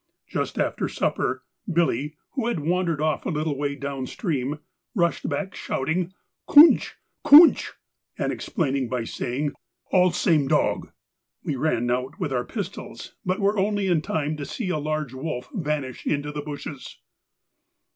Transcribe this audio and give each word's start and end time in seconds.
Just 0.27 0.57
after 0.57 0.89
supper, 0.89 1.43
Billy, 1.71 2.15
who 2.31 2.47
had 2.47 2.61
wandered 2.61 2.99
off 2.99 3.23
a 3.23 3.29
little 3.29 3.55
way 3.55 3.75
down 3.75 4.07
stream, 4.07 4.57
rushed 4.95 5.29
back 5.29 5.53
shouting, 5.53 6.11
'Coonch, 6.47 6.95
coonch!' 7.23 7.73
and 8.17 8.33
explained 8.33 8.89
by 8.89 9.03
saying, 9.03 9.51
'All 9.91 10.09
same 10.11 10.47
dog.' 10.47 10.89
We 11.43 11.55
ran 11.55 11.91
out 11.91 12.19
with 12.19 12.33
our 12.33 12.45
pistols, 12.45 13.13
but 13.23 13.39
were 13.39 13.59
only 13.59 13.85
in 13.89 14.01
time 14.01 14.37
to 14.37 14.43
see 14.47 14.69
a 14.69 14.79
large 14.79 15.13
wolf 15.13 15.49
vanish 15.53 16.07
into 16.07 16.31
the 16.31 16.41
bushes. 16.41 16.97